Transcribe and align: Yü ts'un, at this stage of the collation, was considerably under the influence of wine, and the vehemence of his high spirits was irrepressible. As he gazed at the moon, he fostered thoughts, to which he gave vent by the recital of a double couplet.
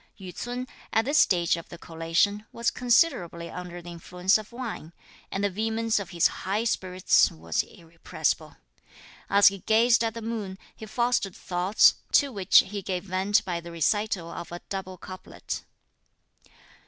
Yü 0.19 0.33
ts'un, 0.35 0.67
at 0.91 1.05
this 1.05 1.19
stage 1.19 1.55
of 1.57 1.69
the 1.69 1.77
collation, 1.77 2.43
was 2.51 2.71
considerably 2.71 3.51
under 3.51 3.83
the 3.83 3.91
influence 3.91 4.35
of 4.39 4.51
wine, 4.51 4.93
and 5.29 5.43
the 5.43 5.49
vehemence 5.51 5.99
of 5.99 6.09
his 6.09 6.25
high 6.41 6.63
spirits 6.63 7.29
was 7.29 7.61
irrepressible. 7.61 8.57
As 9.29 9.49
he 9.49 9.59
gazed 9.59 10.03
at 10.03 10.15
the 10.15 10.21
moon, 10.23 10.57
he 10.75 10.87
fostered 10.87 11.35
thoughts, 11.35 11.97
to 12.13 12.31
which 12.31 12.61
he 12.65 12.81
gave 12.81 13.03
vent 13.03 13.45
by 13.45 13.59
the 13.59 13.71
recital 13.71 14.31
of 14.31 14.51
a 14.51 14.61
double 14.69 14.97
couplet. 14.97 15.61